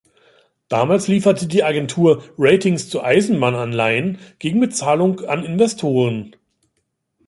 [0.67, 6.35] Damals lieferte die Agentur Ratings zu Eisenbahn-Anleihen gegen Bezahlung an Investoren.